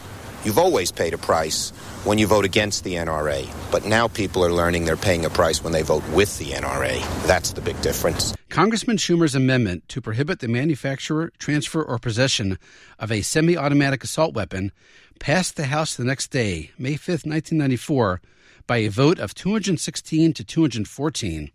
You've 0.45 0.57
always 0.57 0.89
paid 0.91 1.13
a 1.13 1.17
price 1.17 1.71
when 2.05 2.17
you 2.17 2.25
vote 2.25 2.45
against 2.45 2.85
the 2.85 2.95
NRA. 2.95 3.45
But 3.71 3.85
now 3.85 4.07
people 4.07 4.43
are 4.45 4.53
learning 4.53 4.85
they're 4.85 4.95
paying 4.95 5.25
a 5.25 5.29
price 5.29 5.61
when 5.61 5.73
they 5.73 5.81
vote 5.81 6.07
with 6.09 6.37
the 6.37 6.51
NRA. 6.51 7.01
That's 7.27 7.51
the 7.51 7.61
big 7.61 7.79
difference. 7.81 8.33
Congressman 8.49 8.95
Schumer's 8.95 9.35
amendment 9.35 9.87
to 9.89 10.01
prohibit 10.01 10.39
the 10.39 10.47
manufacture, 10.47 11.31
transfer, 11.39 11.83
or 11.83 11.99
possession 11.99 12.57
of 12.99 13.11
a 13.11 13.21
semi 13.21 13.57
automatic 13.57 14.03
assault 14.03 14.33
weapon 14.33 14.71
passed 15.19 15.57
the 15.57 15.65
House 15.65 15.95
the 15.95 16.05
next 16.05 16.29
day, 16.29 16.71
May 16.77 16.95
5, 16.95 17.25
1994, 17.25 18.21
by 18.65 18.77
a 18.77 18.87
vote 18.87 19.19
of 19.19 19.35
216 19.35 20.33
to 20.33 20.43
214. 20.43 21.51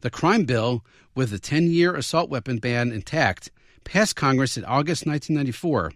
The 0.00 0.10
crime 0.10 0.44
bill 0.44 0.82
with 1.14 1.30
the 1.30 1.38
10 1.38 1.70
year 1.70 1.94
assault 1.94 2.30
weapon 2.30 2.58
ban 2.58 2.90
intact, 2.90 3.50
passed 3.84 4.16
Congress 4.16 4.56
in 4.56 4.64
August 4.64 5.06
1994. 5.06 5.92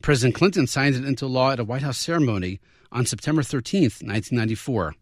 President 0.00 0.34
Clinton 0.34 0.66
signed 0.66 0.94
it 0.94 1.04
into 1.04 1.26
law 1.26 1.52
at 1.52 1.60
a 1.60 1.64
White 1.64 1.82
House 1.82 1.98
ceremony 1.98 2.60
on 2.90 3.06
September 3.06 3.42
13, 3.42 3.82
1994. 3.82 4.94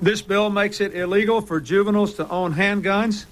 This 0.00 0.22
bill 0.22 0.48
makes 0.48 0.80
it 0.80 0.94
illegal 0.94 1.40
for 1.42 1.60
juveniles 1.60 2.14
to 2.14 2.28
own 2.28 2.54
handguns. 2.54 3.26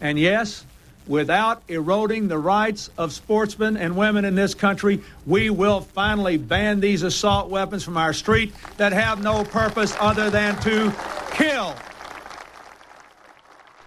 And 0.00 0.18
yes, 0.18 0.64
without 1.08 1.62
eroding 1.68 2.28
the 2.28 2.38
rights 2.38 2.90
of 2.96 3.12
sportsmen 3.12 3.76
and 3.76 3.96
women 3.96 4.24
in 4.24 4.34
this 4.34 4.54
country, 4.54 5.02
we 5.26 5.50
will 5.50 5.80
finally 5.80 6.36
ban 6.36 6.80
these 6.80 7.02
assault 7.02 7.50
weapons 7.50 7.82
from 7.82 7.96
our 7.96 8.12
street 8.12 8.52
that 8.76 8.92
have 8.92 9.22
no 9.22 9.44
purpose 9.44 9.94
other 9.98 10.30
than 10.30 10.56
to 10.60 10.92
kill. 11.32 11.74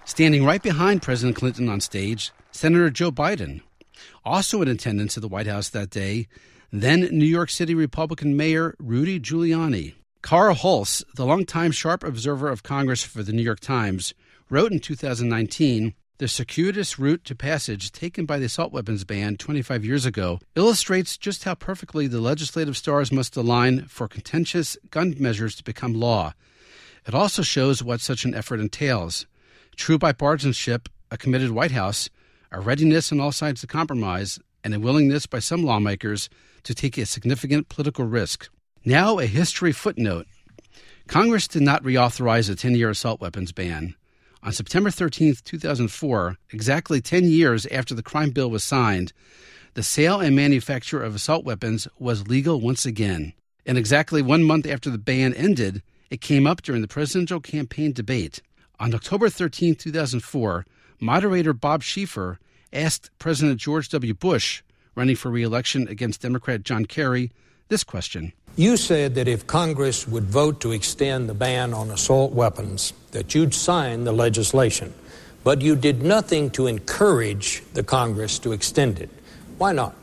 Standing 0.03 0.45
right 0.45 0.61
behind 0.61 1.01
President 1.01 1.37
Clinton 1.37 1.69
on 1.69 1.79
stage, 1.79 2.31
Senator 2.51 2.89
Joe 2.89 3.11
Biden. 3.11 3.61
Also 4.23 4.61
in 4.61 4.67
attendance 4.67 5.17
at 5.17 5.21
the 5.21 5.27
White 5.27 5.47
House 5.47 5.69
that 5.69 5.89
day, 5.89 6.27
then 6.71 7.01
New 7.11 7.25
York 7.25 7.49
City 7.49 7.73
Republican 7.73 8.35
Mayor 8.35 8.75
Rudy 8.79 9.19
Giuliani. 9.19 9.93
Carl 10.21 10.55
Hulse, 10.55 11.03
the 11.15 11.25
longtime 11.25 11.71
sharp 11.71 12.03
observer 12.03 12.49
of 12.49 12.63
Congress 12.63 13.03
for 13.03 13.23
the 13.23 13.31
New 13.31 13.41
York 13.41 13.59
Times, 13.59 14.13
wrote 14.49 14.71
in 14.71 14.79
2019 14.79 15.93
The 16.17 16.27
circuitous 16.27 16.99
route 16.99 17.23
to 17.25 17.35
passage 17.35 17.91
taken 17.91 18.25
by 18.25 18.39
the 18.39 18.45
assault 18.45 18.73
weapons 18.73 19.03
ban 19.03 19.37
25 19.37 19.85
years 19.85 20.05
ago 20.05 20.39
illustrates 20.55 21.17
just 21.17 21.43
how 21.43 21.55
perfectly 21.55 22.07
the 22.07 22.19
legislative 22.19 22.75
stars 22.75 23.11
must 23.11 23.37
align 23.37 23.85
for 23.85 24.07
contentious 24.07 24.77
gun 24.89 25.15
measures 25.19 25.55
to 25.55 25.63
become 25.63 25.93
law. 25.93 26.33
It 27.07 27.13
also 27.13 27.41
shows 27.41 27.81
what 27.81 28.01
such 28.01 28.25
an 28.25 28.33
effort 28.33 28.59
entails 28.59 29.27
true 29.77 29.99
bipartisanship, 29.99 30.87
a 31.11 31.17
committed 31.17 31.51
White 31.51 31.71
House, 31.71 32.09
a 32.51 32.59
readiness 32.59 33.11
on 33.11 33.19
all 33.19 33.31
sides 33.31 33.61
to 33.61 33.67
compromise, 33.67 34.39
and 34.63 34.73
a 34.73 34.79
willingness 34.79 35.25
by 35.25 35.39
some 35.39 35.63
lawmakers 35.63 36.29
to 36.63 36.73
take 36.73 36.97
a 36.97 37.05
significant 37.05 37.69
political 37.69 38.05
risk. 38.05 38.49
Now, 38.83 39.19
a 39.19 39.25
history 39.25 39.71
footnote 39.71 40.27
Congress 41.07 41.47
did 41.47 41.61
not 41.61 41.83
reauthorize 41.83 42.49
a 42.49 42.55
10 42.55 42.75
year 42.75 42.89
assault 42.89 43.21
weapons 43.21 43.51
ban. 43.53 43.95
On 44.43 44.51
September 44.51 44.91
13, 44.91 45.35
2004, 45.43 46.37
exactly 46.51 47.01
10 47.01 47.25
years 47.25 47.65
after 47.67 47.95
the 47.95 48.03
crime 48.03 48.31
bill 48.31 48.49
was 48.49 48.63
signed, 48.63 49.13
the 49.73 49.83
sale 49.83 50.19
and 50.19 50.35
manufacture 50.35 51.01
of 51.01 51.15
assault 51.15 51.45
weapons 51.45 51.87
was 51.97 52.27
legal 52.27 52.59
once 52.59 52.85
again. 52.85 53.33
And 53.65 53.77
exactly 53.77 54.21
one 54.21 54.43
month 54.43 54.65
after 54.67 54.89
the 54.89 54.97
ban 54.97 55.33
ended, 55.33 55.81
it 56.09 56.21
came 56.21 56.45
up 56.45 56.61
during 56.61 56.81
the 56.81 56.87
presidential 56.87 57.39
campaign 57.39 57.93
debate. 57.93 58.41
On 58.79 58.93
October 58.93 59.29
13, 59.29 59.75
2004, 59.75 60.65
moderator 60.99 61.53
Bob 61.53 61.83
Schieffer 61.83 62.37
asked 62.73 63.09
President 63.19 63.59
George 63.59 63.89
W. 63.89 64.13
Bush, 64.13 64.61
running 64.95 65.15
for 65.15 65.29
re 65.29 65.43
election 65.43 65.87
against 65.87 66.21
Democrat 66.21 66.63
John 66.63 66.85
Kerry, 66.85 67.31
this 67.69 67.83
question. 67.83 68.33
You 68.55 68.75
said 68.77 69.15
that 69.15 69.27
if 69.27 69.45
Congress 69.45 70.07
would 70.07 70.23
vote 70.23 70.61
to 70.61 70.71
extend 70.71 71.29
the 71.29 71.33
ban 71.33 71.73
on 71.73 71.91
assault 71.91 72.33
weapons, 72.33 72.93
that 73.11 73.35
you'd 73.35 73.53
sign 73.53 74.03
the 74.03 74.11
legislation. 74.11 74.93
But 75.43 75.61
you 75.61 75.75
did 75.75 76.01
nothing 76.01 76.49
to 76.51 76.67
encourage 76.67 77.63
the 77.73 77.83
Congress 77.83 78.39
to 78.39 78.53
extend 78.53 78.99
it. 78.99 79.09
Why 79.59 79.73
not? 79.73 79.95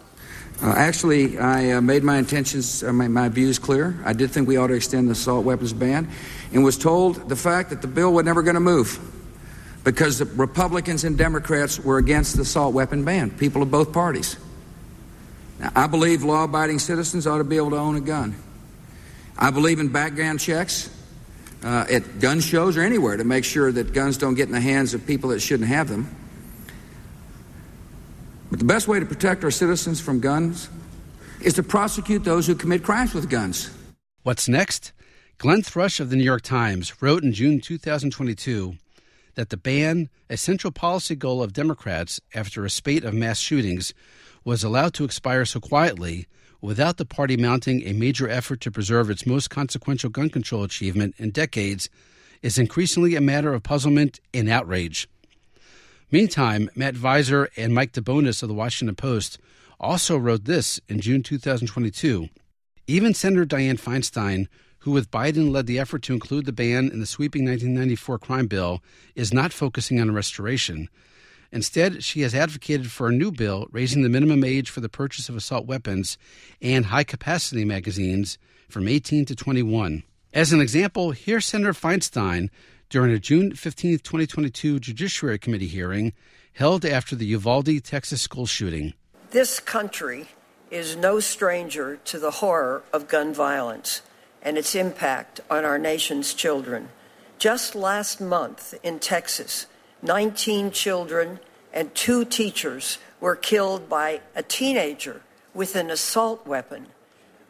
Uh, 0.63 0.69
actually, 0.77 1.37
I 1.37 1.73
uh, 1.73 1.81
made 1.81 2.05
my 2.05 2.17
intentions, 2.17 2.85
uh, 2.85 2.93
my, 2.93 3.09
my, 3.09 3.29
views 3.29 3.59
clear. 3.59 4.01
I 4.05 4.13
did 4.13 4.31
think 4.31 4.47
we 4.47 4.57
ought 4.57 4.69
to 4.69 4.75
extend 4.75 5.09
the 5.09 5.13
assault 5.13 5.45
weapons 5.45 5.73
ban, 5.73 6.09
and 6.53 6.63
was 6.63 6.79
told 6.79 7.29
the 7.29 7.37
fact 7.37 7.71
that 7.71 7.83
the 7.83 7.89
bill 7.89 8.13
was 8.13 8.25
never 8.25 8.43
going 8.43 8.55
to 8.55 8.61
move 8.61 9.01
because 9.85 10.19
the 10.19 10.25
Republicans 10.25 11.05
and 11.05 11.17
Democrats 11.17 11.79
were 11.79 11.99
against 11.99 12.37
the 12.37 12.43
assault 12.43 12.75
weapon 12.75 13.05
ban, 13.05 13.31
people 13.31 13.63
of 13.63 13.71
both 13.71 13.93
parties. 13.93 14.37
Now, 15.61 15.71
I 15.77 15.87
believe 15.87 16.25
law 16.25 16.45
abiding 16.45 16.79
citizens 16.79 17.27
ought 17.27 17.39
to 17.39 17.45
be 17.45 17.57
able 17.57 17.71
to 17.71 17.77
own 17.77 17.97
a 17.97 18.01
gun. 18.01 18.35
I 19.37 19.51
believe 19.51 19.79
in 19.79 19.89
background 19.89 20.41
checks 20.41 20.91
uh, 21.63 21.87
at 21.91 22.19
gun 22.19 22.41
shows 22.41 22.77
or 22.77 22.83
anywhere 22.83 23.17
to 23.17 23.25
make 23.25 23.45
sure 23.45 23.71
that 23.73 23.93
guns 23.93 24.17
don't 24.17 24.35
get 24.35 24.49
in 24.49 24.53
the 24.53 24.61
hands 24.61 24.95
of 24.95 25.07
people 25.07 25.31
that 25.31 25.41
shouldn't 25.41 25.69
have 25.69 25.89
them. 25.89 26.15
But 28.51 28.59
the 28.59 28.65
best 28.65 28.89
way 28.89 29.01
to 29.01 29.07
protect 29.07 29.45
our 29.45 29.51
citizens 29.51 30.01
from 30.01 30.21
guns 30.21 30.69
is 31.41 31.55
to 31.55 31.63
prosecute 31.63 32.25
those 32.25 32.47
who 32.47 32.55
commit 32.55 32.83
crimes 32.83 33.13
with 33.13 33.29
guns. 33.29 33.71
What's 34.23 34.49
next? 34.49 34.93
Glenn 35.39 35.63
Thrush 35.63 36.01
of 36.01 36.11
the 36.11 36.17
New 36.17 36.25
York 36.25 36.43
Times 36.43 37.03
wrote 37.03 37.25
in 37.25 37.33
June 37.33 37.61
2022 37.61 38.77
that 39.35 39.51
the 39.51 39.57
ban, 39.57 40.09
a 40.31 40.37
central 40.37 40.71
policy 40.71 41.15
goal 41.15 41.43
of 41.43 41.53
Democrats 41.53 42.21
after 42.35 42.65
a 42.65 42.71
spate 42.71 43.05
of 43.05 43.15
mass 43.15 43.39
shootings, 43.39 43.95
was 44.45 44.63
allowed 44.63 44.95
to 44.95 45.05
expire 45.05 45.45
so 45.45 45.61
quietly 45.61 46.27
without 46.61 46.97
the 46.97 47.05
party 47.05 47.37
mounting 47.37 47.83
a 47.83 47.93
major 47.93 48.29
effort 48.29 48.61
to 48.61 48.71
preserve 48.71 49.11
its 49.11 49.27
most 49.27 49.51
consequential 49.51 50.11
gun 50.11 50.31
control 50.31 50.63
achievement 50.63 51.15
in 51.19 51.31
decades 51.31 51.91
is 52.43 52.59
increasingly 52.59 53.15
a 53.15 53.21
matter 53.21 53.53
of 53.53 53.63
puzzlement 53.63 54.21
and 54.33 54.49
outrage. 54.49 55.09
Meantime, 56.11 56.71
Matt 56.75 56.95
Viser 56.95 57.49
and 57.57 57.75
Mike 57.75 57.93
DeBonis 57.93 58.43
of 58.43 58.49
the 58.49 58.55
Washington 58.55 58.95
Post 58.95 59.39
also 59.81 60.17
wrote 60.17 60.45
this 60.45 60.81
in 60.89 61.01
June 61.01 61.23
2022. 61.23 62.29
Even 62.87 63.15
Senator 63.15 63.45
Dianne 63.45 63.81
Feinstein, 63.81 64.47
who 64.85 64.91
with 64.91 65.11
Biden 65.11 65.51
led 65.51 65.67
the 65.67 65.79
effort 65.79 66.03
to 66.03 66.13
include 66.13 66.45
the 66.45 66.53
ban 66.53 66.91
in 66.93 67.01
the 67.01 67.07
sweeping 67.07 67.47
1994 67.47 68.19
crime 68.19 68.47
bill, 68.47 68.83
is 69.15 69.33
not 69.33 69.51
focusing 69.51 69.99
on 69.99 70.13
restoration. 70.13 70.91
Instead, 71.51 72.05
she 72.05 72.21
has 72.21 72.35
advocated 72.35 72.93
for 72.93 73.09
a 73.09 73.13
new 73.13 73.33
bill 73.33 73.67
raising 73.73 74.03
the 74.03 74.11
minimum 74.11 74.45
age 74.45 74.69
for 74.69 74.83
the 74.83 74.89
purchase 74.91 75.31
of 75.31 75.37
assault 75.37 75.65
weapons 75.65 76.19
and 76.61 76.87
high 76.87 77.03
capacity 77.03 77.65
magazines 77.65 78.37
from 78.69 78.87
18 78.87 79.25
to 79.25 79.35
21. 79.35 80.03
As 80.35 80.53
an 80.53 80.61
example, 80.61 81.13
here's 81.13 81.47
Senator 81.47 81.73
Feinstein 81.73 82.51
during 82.91 83.11
a 83.11 83.19
June 83.19 83.55
15, 83.55 84.01
2022 84.01 84.81
Judiciary 84.81 85.39
Committee 85.39 85.67
hearing 85.67 86.13
held 86.53 86.85
after 86.85 87.17
the 87.17 87.25
Uvalde, 87.25 87.83
Texas 87.83 88.21
school 88.21 88.45
shooting. 88.45 88.93
This 89.31 89.61
country 89.61 90.27
is 90.71 90.95
no 90.95 91.21
stranger 91.21 91.97
to 92.05 92.19
the 92.19 92.33
horror 92.33 92.83
of 92.93 93.09
gun 93.09 93.33
violence 93.33 94.03
and 94.45 94.59
its 94.59 94.75
impact 94.75 95.41
on 95.51 95.65
our 95.65 95.79
nation's 95.79 96.35
children. 96.35 96.91
Just 97.39 97.75
last 97.75 98.21
month 98.21 98.75
in 98.83 98.99
Texas, 98.99 99.67
19 100.03 100.71
children 100.71 101.41
and 101.73 101.93
two 101.95 102.25
teachers 102.25 102.99
were 103.21 103.35
killed 103.35 103.89
by 103.89 104.21
a 104.37 104.43
teenager 104.43 105.23
with 105.55 105.75
an 105.75 105.91
assault 105.91 106.47
weapon. 106.47 106.87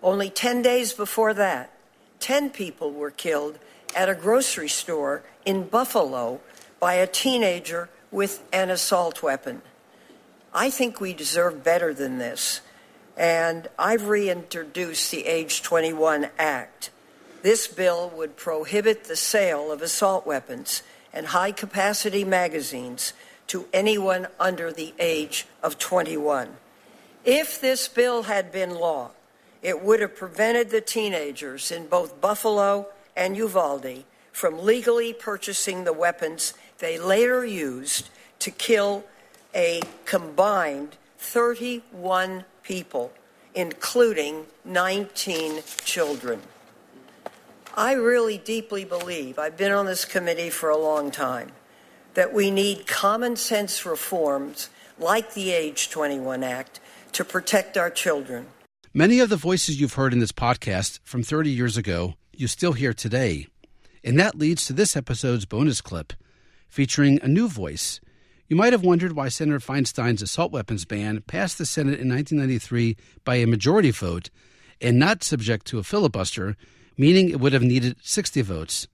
Only 0.02 0.30
10 0.30 0.62
days 0.62 0.92
before 0.92 1.34
that, 1.34 1.72
10 2.20 2.50
people 2.50 2.92
were 2.92 3.10
killed 3.10 3.58
at 3.94 4.08
a 4.08 4.14
grocery 4.14 4.68
store 4.68 5.22
in 5.44 5.64
Buffalo 5.64 6.40
by 6.80 6.94
a 6.94 7.06
teenager 7.06 7.88
with 8.10 8.42
an 8.52 8.70
assault 8.70 9.22
weapon. 9.22 9.62
I 10.52 10.70
think 10.70 11.00
we 11.00 11.12
deserve 11.12 11.64
better 11.64 11.92
than 11.92 12.18
this, 12.18 12.60
and 13.16 13.68
I've 13.78 14.08
reintroduced 14.08 15.10
the 15.10 15.26
Age 15.26 15.62
21 15.62 16.28
Act. 16.38 16.90
This 17.42 17.66
bill 17.66 18.10
would 18.16 18.36
prohibit 18.36 19.04
the 19.04 19.16
sale 19.16 19.70
of 19.70 19.82
assault 19.82 20.26
weapons 20.26 20.82
and 21.12 21.26
high 21.26 21.52
capacity 21.52 22.24
magazines 22.24 23.12
to 23.48 23.66
anyone 23.72 24.26
under 24.40 24.72
the 24.72 24.94
age 24.98 25.46
of 25.62 25.78
21. 25.78 26.56
If 27.24 27.60
this 27.60 27.88
bill 27.88 28.24
had 28.24 28.50
been 28.50 28.74
law, 28.74 29.10
it 29.62 29.82
would 29.82 30.00
have 30.00 30.16
prevented 30.16 30.70
the 30.70 30.80
teenagers 30.80 31.70
in 31.70 31.86
both 31.86 32.20
Buffalo 32.20 32.88
and 33.16 33.36
Uvalde 33.36 34.04
from 34.32 34.64
legally 34.64 35.12
purchasing 35.12 35.84
the 35.84 35.92
weapons 35.92 36.54
they 36.78 36.98
later 36.98 37.46
used 37.46 38.10
to 38.40 38.50
kill 38.50 39.04
a 39.54 39.80
combined 40.04 40.96
31 41.18 42.44
people, 42.64 43.12
including 43.54 44.46
19 44.64 45.62
children. 45.84 46.40
I 47.76 47.92
really 47.92 48.38
deeply 48.38 48.84
believe, 48.84 49.38
I've 49.38 49.56
been 49.56 49.72
on 49.72 49.86
this 49.86 50.04
committee 50.04 50.50
for 50.50 50.70
a 50.70 50.76
long 50.76 51.10
time, 51.10 51.52
that 52.14 52.32
we 52.32 52.50
need 52.50 52.86
common 52.86 53.36
sense 53.36 53.84
reforms 53.84 54.68
like 54.98 55.34
the 55.34 55.52
Age 55.52 55.90
21 55.90 56.42
Act 56.42 56.80
to 57.12 57.24
protect 57.24 57.76
our 57.76 57.90
children. 57.90 58.46
Many 58.92 59.18
of 59.18 59.28
the 59.28 59.36
voices 59.36 59.80
you've 59.80 59.94
heard 59.94 60.12
in 60.12 60.20
this 60.20 60.32
podcast 60.32 61.00
from 61.02 61.22
30 61.22 61.50
years 61.50 61.76
ago, 61.76 62.14
you 62.32 62.46
still 62.46 62.72
hear 62.72 62.94
today. 62.94 63.48
And 64.04 64.18
that 64.20 64.36
leads 64.36 64.66
to 64.66 64.72
this 64.72 64.96
episode's 64.96 65.46
bonus 65.46 65.80
clip 65.80 66.12
featuring 66.68 67.18
a 67.22 67.28
new 67.28 67.48
voice. 67.48 68.00
You 68.48 68.56
might 68.56 68.72
have 68.72 68.84
wondered 68.84 69.12
why 69.12 69.28
Senator 69.28 69.60
Feinstein's 69.60 70.22
assault 70.22 70.52
weapons 70.52 70.84
ban 70.84 71.22
passed 71.26 71.58
the 71.58 71.66
Senate 71.66 72.00
in 72.00 72.08
1993 72.08 72.96
by 73.24 73.36
a 73.36 73.46
majority 73.46 73.90
vote 73.90 74.30
and 74.80 74.98
not 74.98 75.24
subject 75.24 75.66
to 75.66 75.78
a 75.78 75.82
filibuster 75.82 76.56
meaning 76.96 77.28
it 77.28 77.40
would 77.40 77.52
have 77.52 77.62
needed 77.62 77.96
60 78.02 78.42
votes. 78.42 78.88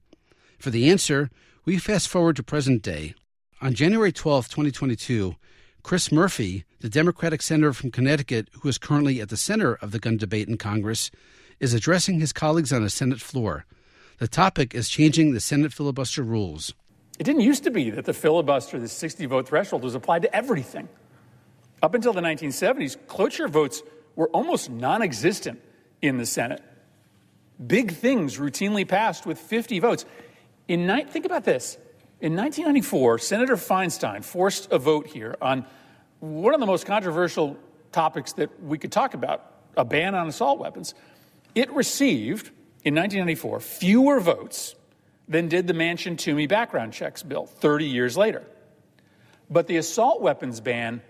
For 0.59 0.71
the 0.71 0.91
answer, 0.91 1.31
We 1.67 1.79
fast 1.79 2.09
forward 2.09 2.37
to 2.37 2.43
present 2.43 2.83
day. 2.83 3.15
On 3.61 3.75
January 3.75 4.13
12, 4.13 4.49
2022, 4.49 5.37
Chris 5.83 6.11
Murphy, 6.11 6.65
the 6.81 6.89
Democratic 6.89 7.43
senator 7.43 7.75
from 7.75 7.91
Connecticut 7.91 8.49
who 8.61 8.69
is 8.69 8.79
currently 8.79 9.21
at 9.21 9.29
the 9.29 9.37
center 9.37 9.75
of 9.75 9.91
the 9.93 9.99
gun 9.99 10.17
debate 10.17 10.49
in 10.49 10.57
Congress, 10.57 11.11
is 11.61 11.75
addressing 11.75 12.19
his 12.19 12.33
colleagues 12.33 12.73
on 12.73 12.83
the 12.83 12.89
Senate 12.89 13.21
floor. 13.21 13.67
The 14.19 14.29
topic 14.29 14.75
is 14.75 14.89
changing 14.89 15.33
the 15.33 15.41
Senate 15.41 15.73
filibuster 15.73 16.23
rules. 16.23 16.75
It 17.21 17.25
didn't 17.25 17.43
used 17.43 17.65
to 17.65 17.71
be 17.71 17.91
that 17.91 18.07
the 18.07 18.15
filibuster, 18.15 18.81
the 18.81 18.89
60 18.89 19.27
vote 19.27 19.47
threshold, 19.47 19.85
was 19.85 19.95
applied 19.95 20.23
to 20.23 20.35
everything. 20.35 20.89
Up 21.83 21.93
until 21.93 22.15
the 22.15 22.23
1970s, 22.23 22.97
cloture 23.09 23.47
votes 23.47 23.83
were 24.17 24.31
almost 24.31 24.71
non 24.71 25.03
existent 25.03 25.61
in 26.01 26.17
the 26.17 26.25
Senate. 26.25 26.63
Big 27.65 27.93
things 27.93 28.39
routinely 28.39 28.89
passed 28.89 29.27
with 29.27 29.39
50 29.39 29.81
votes. 29.81 30.07
In 30.67 30.87
ni- 30.87 31.05
think 31.05 31.27
about 31.27 31.45
this. 31.45 31.77
In 32.23 32.35
1994, 32.37 33.19
Senator 33.19 33.57
Feinstein 33.57 34.25
forced 34.25 34.73
a 34.73 34.79
vote 34.79 35.07
here 35.07 35.37
on 35.43 35.67
one 36.21 36.55
of 36.55 36.61
the 36.61 36.67
most 36.67 36.87
controversial 36.87 37.59
topics 37.93 38.33
that 38.35 38.63
we 38.63 38.79
could 38.79 38.93
talk 38.93 39.13
about 39.13 39.45
a 39.77 39.85
ban 39.85 40.15
on 40.15 40.27
assault 40.27 40.59
weapons. 40.59 40.95
It 41.55 41.71
received, 41.73 42.47
in 42.83 42.95
1994, 42.95 43.61
fewer 43.61 44.21
votes 44.21 44.75
than 45.31 45.49
did 45.49 45.67
the 45.69 45.73
Manchin 45.73 46.19
Toomey 46.19 46.49
background 46.49 46.93
checks 46.93 47.23
bill 47.23 47.47
30 47.47 47.87
years 47.87 48.17
later. 48.17 48.43
But 49.49 49.69
the 49.69 49.79
assault 49.79 50.21
weapons 50.21 50.61
ban, 50.61 51.03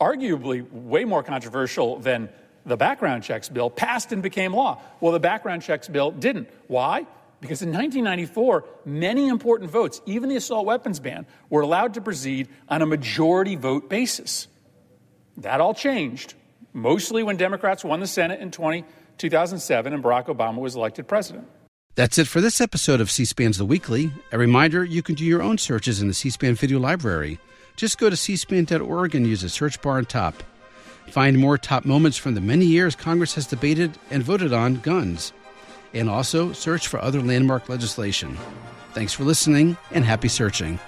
arguably 0.00 0.66
way 0.70 1.04
more 1.04 1.24
controversial 1.24 1.98
than 1.98 2.30
the 2.64 2.76
background 2.76 3.24
checks 3.24 3.48
bill, 3.48 3.68
passed 3.68 4.12
and 4.12 4.22
became 4.22 4.54
law. 4.54 4.80
Well, 5.00 5.12
the 5.12 5.20
background 5.20 5.62
checks 5.62 5.88
bill 5.88 6.12
didn't. 6.12 6.48
Why? 6.68 7.06
Because 7.40 7.60
in 7.62 7.70
1994, 7.70 8.64
many 8.84 9.26
important 9.26 9.70
votes, 9.70 10.00
even 10.06 10.28
the 10.28 10.36
assault 10.36 10.64
weapons 10.64 11.00
ban, 11.00 11.26
were 11.50 11.62
allowed 11.62 11.94
to 11.94 12.00
proceed 12.00 12.48
on 12.68 12.80
a 12.80 12.86
majority 12.86 13.56
vote 13.56 13.90
basis. 13.90 14.46
That 15.38 15.60
all 15.60 15.74
changed, 15.74 16.34
mostly 16.72 17.24
when 17.24 17.36
Democrats 17.36 17.82
won 17.82 17.98
the 17.98 18.06
Senate 18.06 18.38
in 18.38 18.52
20, 18.52 18.84
2007 19.18 19.92
and 19.92 20.04
Barack 20.04 20.26
Obama 20.26 20.58
was 20.58 20.76
elected 20.76 21.08
president. 21.08 21.48
That's 21.94 22.16
it 22.16 22.26
for 22.26 22.40
this 22.40 22.62
episode 22.62 23.02
of 23.02 23.10
C 23.10 23.26
SPAN's 23.26 23.58
The 23.58 23.66
Weekly. 23.66 24.12
A 24.32 24.38
reminder 24.38 24.82
you 24.82 25.02
can 25.02 25.14
do 25.14 25.26
your 25.26 25.42
own 25.42 25.58
searches 25.58 26.00
in 26.00 26.08
the 26.08 26.14
C 26.14 26.30
SPAN 26.30 26.54
video 26.54 26.78
library. 26.78 27.38
Just 27.76 27.98
go 27.98 28.08
to 28.08 28.16
cspan.org 28.16 29.14
and 29.14 29.26
use 29.26 29.42
the 29.42 29.50
search 29.50 29.80
bar 29.82 29.98
on 29.98 30.06
top. 30.06 30.42
Find 31.08 31.36
more 31.36 31.58
top 31.58 31.84
moments 31.84 32.16
from 32.16 32.34
the 32.34 32.40
many 32.40 32.64
years 32.64 32.96
Congress 32.96 33.34
has 33.34 33.46
debated 33.46 33.98
and 34.10 34.22
voted 34.22 34.54
on 34.54 34.76
guns 34.76 35.34
and 35.92 36.08
also 36.08 36.52
search 36.52 36.88
for 36.88 36.98
other 36.98 37.20
landmark 37.20 37.68
legislation. 37.68 38.38
Thanks 38.94 39.12
for 39.12 39.24
listening 39.24 39.76
and 39.90 40.02
happy 40.02 40.28
searching. 40.28 40.78